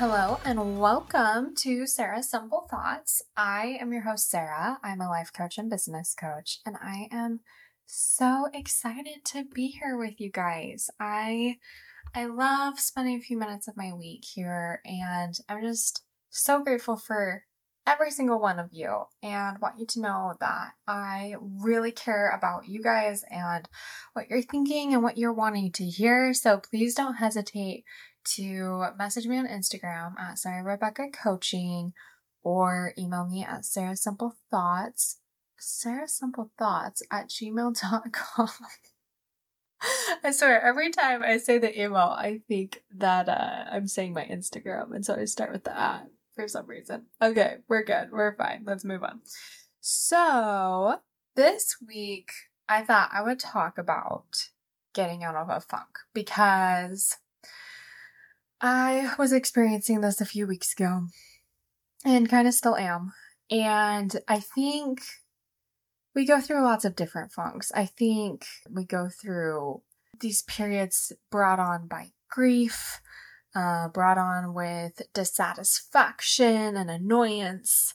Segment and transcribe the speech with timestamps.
[0.00, 3.20] Hello and welcome to Sarah's Simple Thoughts.
[3.36, 4.78] I am your host, Sarah.
[4.82, 7.40] I'm a life coach and business coach, and I am
[7.84, 10.88] so excited to be here with you guys.
[10.98, 11.58] I
[12.14, 16.96] I love spending a few minutes of my week here, and I'm just so grateful
[16.96, 17.44] for
[17.86, 22.68] every single one of you and want you to know that I really care about
[22.68, 23.68] you guys and
[24.14, 26.32] what you're thinking and what you're wanting to hear.
[26.32, 27.84] So please don't hesitate
[28.36, 31.92] to message me on Instagram at Sarah Rebecca Coaching
[32.42, 35.18] or email me at Sarah Simple Thoughts.
[35.58, 38.48] Sarah Simple Thoughts at gmail.com.
[40.24, 44.24] I swear, every time I say the email, I think that uh, I'm saying my
[44.24, 47.06] Instagram, and so I start with the at for some reason.
[47.22, 48.10] Okay, we're good.
[48.12, 48.64] We're fine.
[48.66, 49.20] Let's move on.
[49.80, 50.96] So,
[51.34, 52.30] this week,
[52.68, 54.48] I thought I would talk about
[54.94, 57.16] getting out of a funk because
[58.60, 61.06] I was experiencing this a few weeks ago
[62.04, 63.12] and kind of still am.
[63.50, 65.00] And I think
[66.14, 67.72] we go through lots of different funks.
[67.74, 69.82] I think we go through
[70.20, 73.00] these periods brought on by grief,
[73.54, 77.94] uh, brought on with dissatisfaction and annoyance,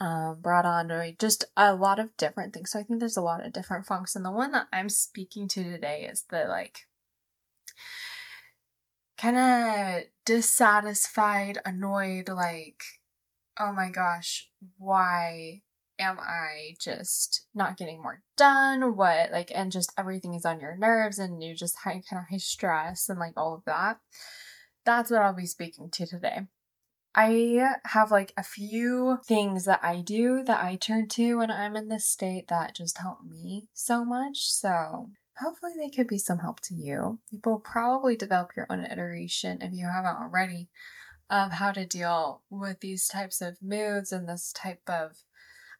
[0.00, 2.70] um, brought on by just a lot of different things.
[2.70, 4.16] So I think there's a lot of different funks.
[4.16, 6.86] And the one that I'm speaking to today is the like
[9.18, 12.82] kind of dissatisfied, annoyed, like,
[13.58, 15.62] oh my gosh, why
[15.98, 18.96] am I just not getting more done?
[18.96, 22.28] What, like, and just everything is on your nerves and you just high, kind of
[22.30, 23.98] high stress and like all of that.
[24.84, 26.46] That's what I'll be speaking to today.
[27.14, 31.74] I have like a few things that I do that I turn to when I'm
[31.74, 34.52] in this state that just help me so much.
[34.52, 35.10] So
[35.40, 37.18] hopefully they could be some help to you.
[37.30, 40.68] You will probably develop your own iteration if you haven't already
[41.30, 45.18] of how to deal with these types of moods and this type of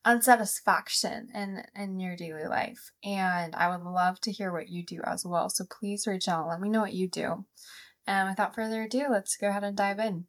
[0.05, 2.93] unsatisfaction in in your daily life.
[3.03, 5.49] And I would love to hear what you do as well.
[5.49, 6.49] So please reach out.
[6.49, 7.45] Let me know what you do.
[8.07, 10.27] And without further ado, let's go ahead and dive in.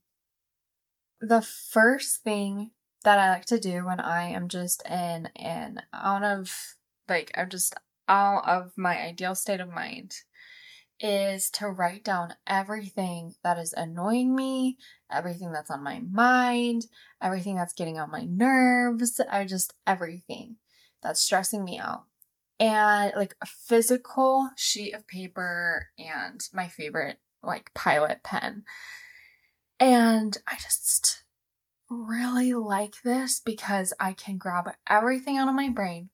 [1.22, 2.72] The first thing
[3.04, 6.76] that I like to do when I am just in an out of
[7.08, 7.76] like I'm just
[8.10, 10.16] out of my ideal state of mind
[11.00, 14.78] is to write down everything that is annoying me,
[15.10, 16.86] everything that's on my mind,
[17.22, 20.58] everything that's getting on my nerves, I just everything
[21.02, 22.04] that's stressing me out.
[22.60, 28.64] And like a physical sheet of paper and my favorite like pilot pen.
[29.80, 31.24] And I just
[31.90, 36.10] really like this because I can grab everything out of my brain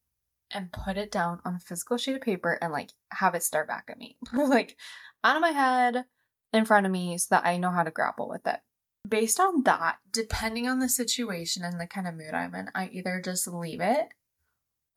[0.52, 3.68] and put it down on a physical sheet of paper and like have it start
[3.68, 4.18] back at me.
[4.34, 4.78] like
[5.24, 6.06] out of my head
[6.54, 8.60] in front of me so that I know how to grapple with it.
[9.08, 12.90] Based on that, depending on the situation and the kind of mood I'm in, I
[12.92, 14.08] either just leave it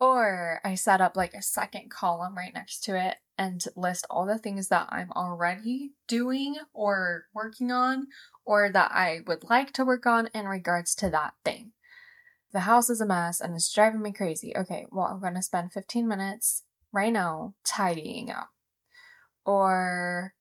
[0.01, 4.27] or I set up like a second column right next to it and list all
[4.27, 8.07] the things that I'm already doing or working on
[8.45, 11.73] or that I would like to work on in regards to that thing.
[12.53, 14.57] The house is a mess and it's driving me crazy.
[14.57, 18.49] Okay, well, I'm going to spend 15 minutes right now tidying up.
[19.45, 20.35] Or,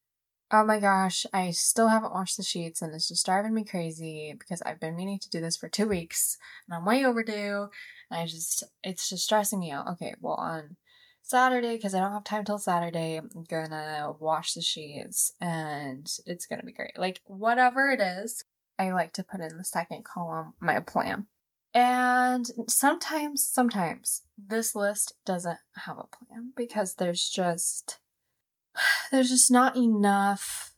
[0.51, 4.33] oh my gosh, I still haven't washed the sheets and it's just driving me crazy
[4.37, 6.37] because I've been meaning to do this for two weeks
[6.67, 7.69] and I'm way overdue.
[8.09, 9.87] And I just, it's just stressing me out.
[9.87, 10.77] Okay, well, on
[11.21, 16.45] Saturday, because I don't have time till Saturday, I'm gonna wash the sheets and it's
[16.45, 16.97] gonna be great.
[16.97, 18.45] Like, whatever it is,
[18.79, 21.27] I like to put in the second column my plan.
[21.77, 27.99] And sometimes, sometimes this list doesn't have a plan because there's just,
[29.11, 30.73] there's just not enough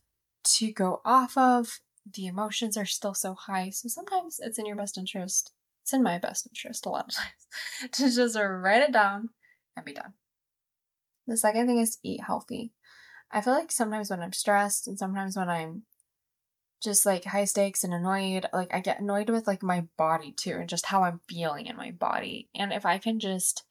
[0.56, 1.80] to go off of.
[2.12, 3.70] The emotions are still so high.
[3.70, 5.52] So sometimes it's in your best interest.
[5.84, 9.30] It's in my best interest a lot of times to just write it down
[9.74, 10.12] and be done.
[11.26, 12.74] The second thing is eat healthy.
[13.30, 15.84] I feel like sometimes when I'm stressed and sometimes when I'm
[16.80, 18.46] just like high stakes and annoyed.
[18.52, 21.76] Like I get annoyed with like my body too and just how I'm feeling in
[21.76, 22.48] my body.
[22.54, 23.64] And if I can just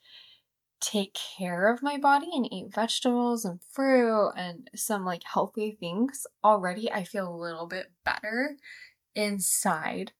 [0.82, 6.26] take care of my body and eat vegetables and fruit and some like healthy things,
[6.44, 8.56] already I feel a little bit better
[9.16, 10.14] inside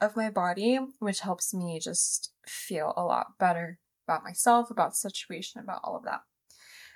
[0.00, 4.96] of my body, which helps me just feel a lot better about myself, about the
[4.96, 6.22] situation, about all of that.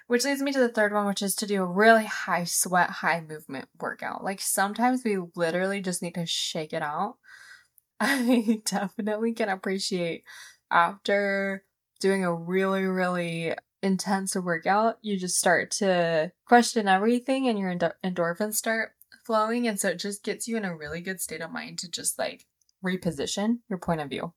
[0.09, 2.91] Which leads me to the third one, which is to do a really high sweat,
[2.91, 4.25] high movement workout.
[4.25, 7.17] Like sometimes we literally just need to shake it out.
[8.01, 10.25] I definitely can appreciate
[10.71, 11.65] after
[12.01, 17.75] doing a really, really intense workout, you just start to question everything and your
[18.05, 18.91] endorphins start
[19.25, 19.69] flowing.
[19.69, 22.19] And so it just gets you in a really good state of mind to just
[22.19, 22.47] like
[22.85, 24.33] reposition your point of view,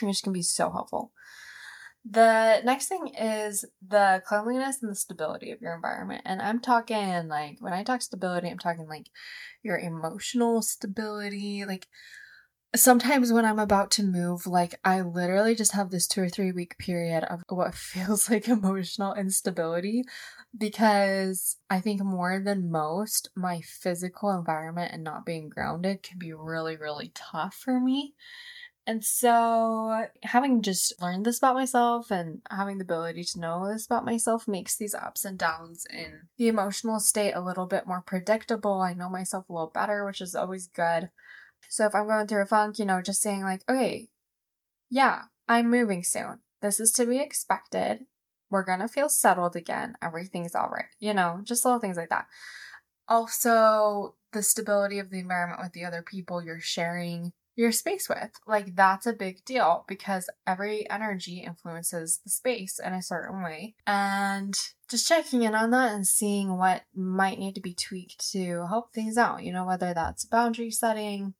[0.00, 1.12] which can be so helpful.
[2.04, 6.22] The next thing is the cleanliness and the stability of your environment.
[6.24, 9.06] And I'm talking like, when I talk stability, I'm talking like
[9.62, 11.64] your emotional stability.
[11.64, 11.86] Like,
[12.74, 16.52] sometimes when I'm about to move, like, I literally just have this two or three
[16.52, 20.04] week period of what feels like emotional instability
[20.56, 26.32] because I think more than most, my physical environment and not being grounded can be
[26.32, 28.14] really, really tough for me.
[28.84, 33.86] And so, having just learned this about myself and having the ability to know this
[33.86, 38.02] about myself makes these ups and downs in the emotional state a little bit more
[38.04, 38.80] predictable.
[38.80, 41.10] I know myself a little better, which is always good.
[41.68, 44.08] So, if I'm going through a funk, you know, just saying, like, okay,
[44.90, 46.40] yeah, I'm moving soon.
[46.60, 48.06] This is to be expected.
[48.50, 49.94] We're gonna feel settled again.
[50.02, 50.86] Everything's all right.
[50.98, 52.26] You know, just little things like that.
[53.08, 58.30] Also, the stability of the environment with the other people you're sharing your space with.
[58.46, 63.74] Like that's a big deal because every energy influences the space in a certain way.
[63.86, 64.54] And
[64.88, 68.92] just checking in on that and seeing what might need to be tweaked to help
[68.92, 71.34] things out, you know, whether that's boundary setting,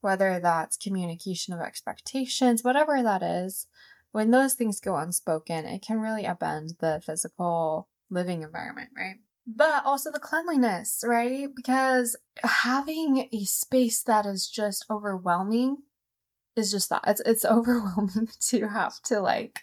[0.00, 3.66] whether that's communication of expectations, whatever that is.
[4.12, 9.16] When those things go unspoken, it can really upend the physical living environment, right?
[9.46, 11.48] But also the cleanliness, right?
[11.54, 15.78] Because having a space that is just overwhelming
[16.56, 17.04] is just that.
[17.06, 19.60] It's it's overwhelming to have to like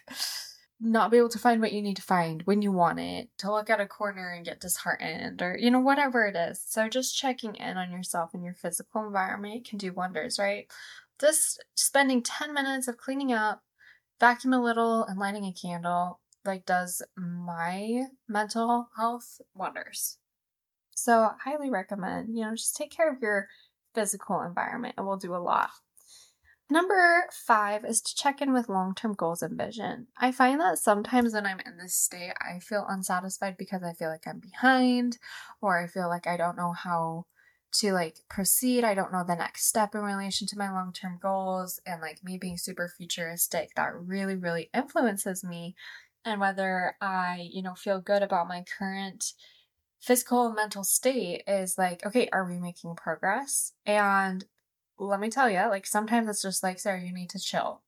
[0.80, 3.50] not be able to find what you need to find when you want it, to
[3.50, 6.62] look at a corner and get disheartened, or you know, whatever it is.
[6.64, 10.70] So just checking in on yourself and your physical environment can do wonders, right?
[11.20, 13.62] Just spending 10 minutes of cleaning up,
[14.20, 20.18] vacuum a little, and lighting a candle like does my mental health wonders.
[20.96, 23.46] So, highly recommend, you know, just take care of your
[23.94, 25.70] physical environment and we'll do a lot.
[26.70, 30.08] Number five is to check in with long term goals and vision.
[30.18, 34.10] I find that sometimes when I'm in this state, I feel unsatisfied because I feel
[34.10, 35.18] like I'm behind
[35.62, 37.24] or I feel like I don't know how
[37.70, 38.84] to like proceed.
[38.84, 42.22] I don't know the next step in relation to my long term goals and like
[42.22, 45.74] me being super futuristic that really, really influences me
[46.28, 49.32] and whether I, you know, feel good about my current
[50.00, 53.72] physical and mental state is like, okay, are we making progress?
[53.84, 54.44] And
[54.98, 57.82] let me tell you, like sometimes it's just like, Sarah, you need to chill.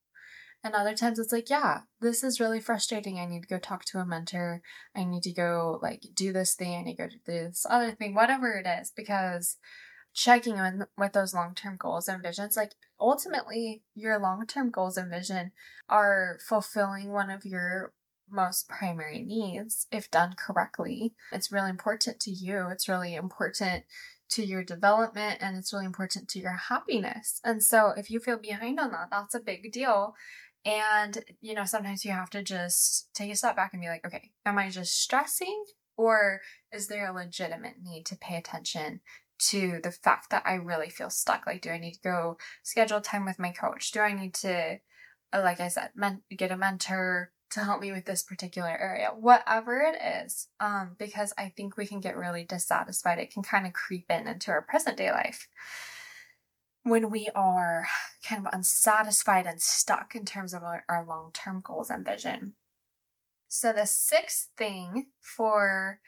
[0.63, 3.19] And other times it's like, yeah, this is really frustrating.
[3.19, 4.61] I need to go talk to a mentor.
[4.95, 6.75] I need to go like do this thing.
[6.75, 9.57] I need to go do this other thing, whatever it is, because
[10.13, 14.99] checking in with those long term goals and visions, like ultimately your long term goals
[14.99, 15.53] and vision
[15.89, 17.93] are fulfilling one of your
[18.33, 21.15] most primary needs if done correctly.
[21.33, 22.69] It's really important to you.
[22.71, 23.85] It's really important
[24.31, 27.41] to your development and it's really important to your happiness.
[27.45, 30.15] And so if you feel behind on that, that's a big deal.
[30.65, 34.07] And, you know, sometimes you have to just take a step back and be like,
[34.07, 35.65] okay, am I just stressing
[35.97, 36.41] or
[36.73, 39.01] is there a legitimate need to pay attention
[39.39, 41.47] to the fact that I really feel stuck?
[41.47, 43.91] Like, do I need to go schedule time with my coach?
[43.91, 44.79] Do I need to,
[45.33, 47.33] uh, like I said, men- get a mentor?
[47.51, 51.87] To help me with this particular area, whatever it is, um, because I think we
[51.87, 53.19] can get really dissatisfied.
[53.19, 55.49] It can kind of creep in into our present day life
[56.83, 57.87] when we are
[58.27, 62.55] kind of unsatisfied and stuck in terms of our, our long term goals and vision.
[63.49, 66.01] So, the sixth thing for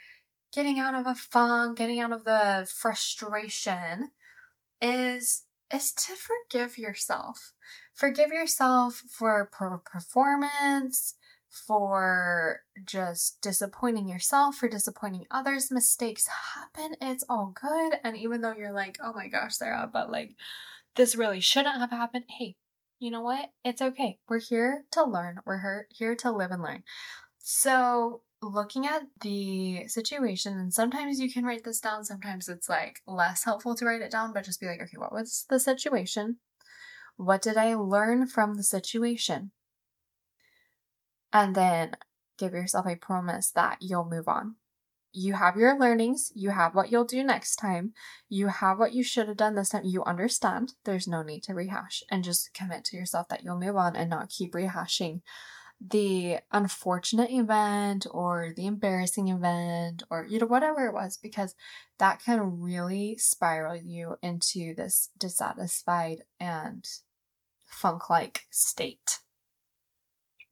[0.52, 4.10] getting out of a funk, getting out of the frustration
[4.80, 7.52] is is to forgive yourself.
[7.94, 11.14] Forgive yourself for poor performance,
[11.52, 15.70] for just disappointing yourself, for disappointing others.
[15.70, 16.96] Mistakes happen.
[17.00, 17.98] It's all good.
[18.02, 20.34] And even though you're like, oh my gosh, Sarah, but like,
[20.96, 22.24] this really shouldn't have happened.
[22.38, 22.56] Hey,
[22.98, 23.50] you know what?
[23.64, 24.18] It's okay.
[24.28, 25.40] We're here to learn.
[25.44, 26.84] We're here to live and learn.
[27.38, 33.00] So, looking at the situation, and sometimes you can write this down, sometimes it's like
[33.06, 36.36] less helpful to write it down, but just be like, okay, what was the situation?
[37.16, 39.50] What did I learn from the situation?
[41.32, 41.96] And then
[42.38, 44.56] give yourself a promise that you'll move on.
[45.14, 47.92] You have your learnings, you have what you'll do next time,
[48.30, 49.84] you have what you should have done this time.
[49.84, 53.76] You understand there's no need to rehash and just commit to yourself that you'll move
[53.76, 55.20] on and not keep rehashing
[55.90, 61.54] the unfortunate event or the embarrassing event or you know whatever it was because
[61.98, 66.86] that can really spiral you into this dissatisfied and
[67.66, 69.18] funk like state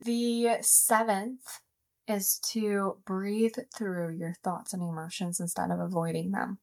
[0.00, 1.60] the seventh
[2.08, 6.58] is to breathe through your thoughts and emotions instead of avoiding them.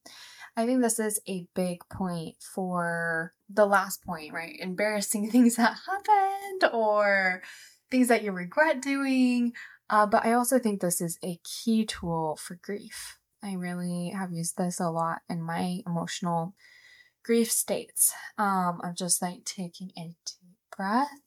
[0.55, 4.57] I think this is a big point for the last point, right?
[4.59, 7.41] Embarrassing things that happened or
[7.89, 9.53] things that you regret doing.
[9.89, 13.19] Uh, but I also think this is a key tool for grief.
[13.41, 16.55] I really have used this a lot in my emotional
[17.23, 21.26] grief states um, of just like taking a deep breath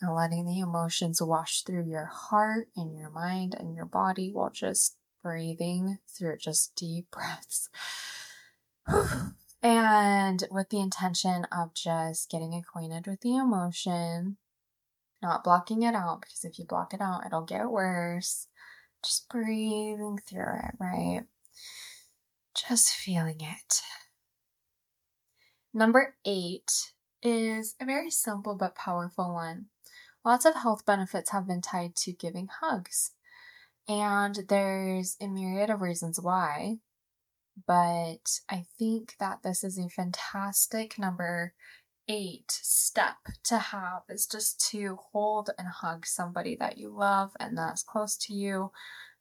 [0.00, 4.50] and letting the emotions wash through your heart and your mind and your body while
[4.50, 7.68] just breathing through just deep breaths.
[9.62, 14.36] and with the intention of just getting acquainted with the emotion,
[15.20, 18.46] not blocking it out, because if you block it out, it'll get worse.
[19.04, 21.22] Just breathing through it, right?
[22.54, 23.82] Just feeling it.
[25.74, 29.66] Number eight is a very simple but powerful one.
[30.28, 33.12] Lots of health benefits have been tied to giving hugs.
[33.88, 36.80] And there's a myriad of reasons why.
[37.66, 41.54] But I think that this is a fantastic number
[42.08, 47.56] eight step to have is just to hold and hug somebody that you love and
[47.56, 48.70] that's close to you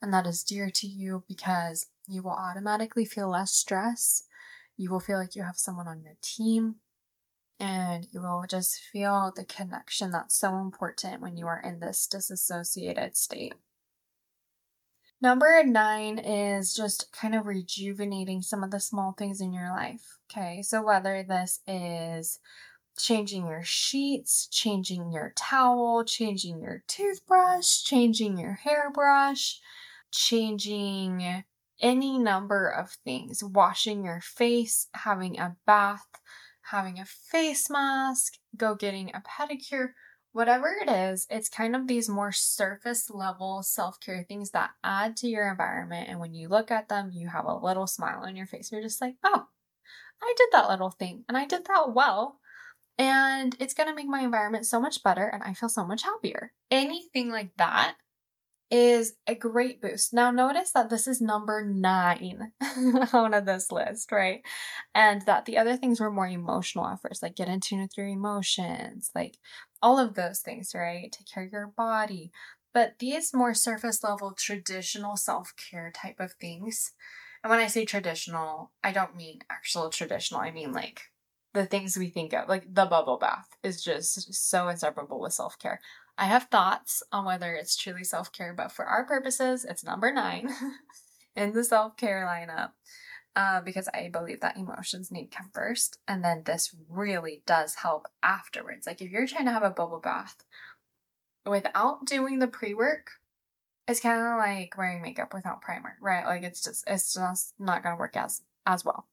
[0.02, 4.24] and that is dear to you because you will automatically feel less stress.
[4.76, 6.76] You will feel like you have someone on your team
[7.60, 12.08] and you will just feel the connection that's so important when you are in this
[12.08, 13.54] disassociated state.
[15.20, 20.20] Number nine is just kind of rejuvenating some of the small things in your life.
[20.30, 22.40] Okay, so whether this is
[23.00, 29.60] changing your sheets, changing your towel, changing your toothbrush, changing your hairbrush,
[30.12, 31.44] changing
[31.80, 36.08] any number of things, washing your face, having a bath,
[36.72, 39.90] having a face mask, go getting a pedicure,
[40.32, 45.18] whatever it is, it's kind of these more surface level self care things that add
[45.18, 46.10] to your environment.
[46.10, 48.72] And when you look at them, you have a little smile on your face.
[48.72, 49.46] You're just like, oh,
[50.22, 52.40] I did that little thing and I did that well
[52.98, 56.04] and it's going to make my environment so much better and I feel so much
[56.04, 56.52] happier.
[56.72, 57.96] Anything like that
[58.70, 60.14] is a great boost.
[60.14, 62.52] Now, notice that this is number nine
[63.14, 64.42] on this list, right?
[64.94, 68.08] And that the other things were more emotional efforts, like get in tune with your
[68.08, 69.38] emotions, like
[69.82, 71.12] all of those things, right?
[71.12, 72.32] Take care of your body.
[72.74, 76.92] But these more surface level traditional self care type of things,
[77.44, 81.02] and when I say traditional, I don't mean actual traditional, I mean like
[81.54, 85.58] the things we think of, like the bubble bath, is just so inseparable with self
[85.58, 85.80] care.
[86.18, 90.12] I have thoughts on whether it's truly self care, but for our purposes, it's number
[90.12, 90.50] nine
[91.36, 92.72] in the self care lineup
[93.36, 96.00] uh, because I believe that emotions need to come first.
[96.08, 98.88] And then this really does help afterwards.
[98.88, 100.44] Like if you're trying to have a bubble bath
[101.46, 103.12] without doing the pre work,
[103.88, 106.26] it's kind of like wearing makeup without primer, right?
[106.26, 109.06] Like it's just, it's just not going to work as, as well.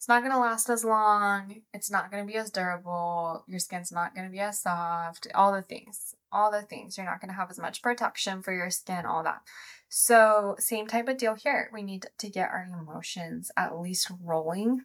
[0.00, 1.60] It's not going to last as long.
[1.74, 3.44] It's not going to be as durable.
[3.46, 5.26] Your skin's not going to be as soft.
[5.34, 6.14] All the things.
[6.32, 6.96] All the things.
[6.96, 9.42] You're not going to have as much protection for your skin, all that.
[9.90, 11.68] So, same type of deal here.
[11.70, 14.84] We need to get our emotions at least rolling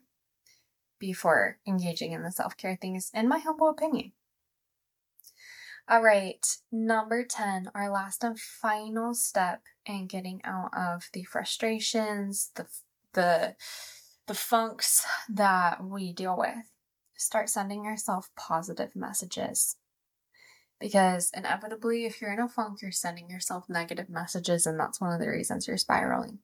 [1.00, 4.12] before engaging in the self care things, in my humble opinion.
[5.88, 12.52] All right, number 10, our last and final step in getting out of the frustrations,
[12.56, 12.66] the
[13.14, 13.56] the
[14.28, 16.72] the funks that we deal with.
[17.18, 19.78] Start sending yourself positive messages.
[20.80, 25.14] Because inevitably, if you're in a funk, you're sending yourself negative messages, and that's one
[25.14, 26.40] of the reasons you're spiraling.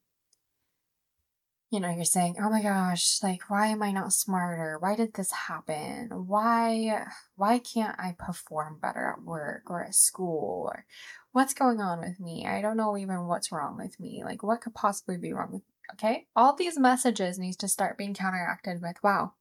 [1.70, 4.78] You know, you're saying, oh my gosh, like, why am I not smarter?
[4.80, 6.10] Why did this happen?
[6.28, 10.70] Why, why can't I perform better at work or at school?
[10.70, 10.86] Or
[11.32, 12.46] what's going on with me?
[12.46, 14.22] I don't know even what's wrong with me.
[14.24, 15.62] Like, what could possibly be wrong with
[15.94, 16.28] Okay?
[16.36, 19.34] All these messages needs to start being counteracted with, wow,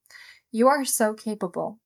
[0.51, 1.79] you are so capable.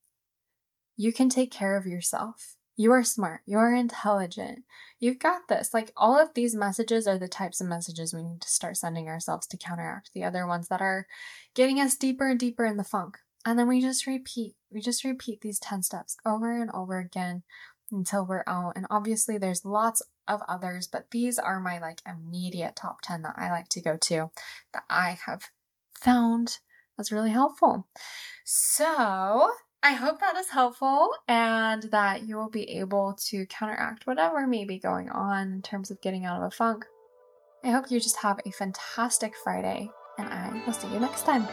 [0.96, 2.56] You can take care of yourself.
[2.76, 3.42] You are smart.
[3.46, 4.64] You are intelligent.
[4.98, 5.72] You've got this.
[5.72, 9.08] Like all of these messages are the types of messages we need to start sending
[9.08, 11.06] ourselves to counteract the other ones that are
[11.54, 13.18] getting us deeper and deeper in the funk.
[13.46, 14.54] And then we just repeat.
[14.72, 17.42] We just repeat these 10 steps over and over again
[17.90, 18.72] until we're out.
[18.76, 23.34] And obviously, there's lots of others, but these are my like immediate top 10 that
[23.36, 24.30] I like to go to
[24.72, 25.50] that I have
[25.94, 26.58] found
[26.96, 27.88] that's really helpful.
[28.44, 29.50] So,
[29.82, 34.64] I hope that is helpful and that you will be able to counteract whatever may
[34.64, 36.86] be going on in terms of getting out of a funk.
[37.62, 41.46] I hope you just have a fantastic Friday, and I will see you next time.